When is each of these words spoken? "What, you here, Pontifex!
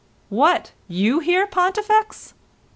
"What, 0.29 0.71
you 0.87 1.19
here, 1.19 1.45
Pontifex! 1.45 2.33